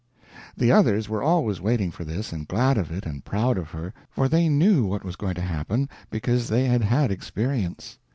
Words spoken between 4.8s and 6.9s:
what was going to happen, because they had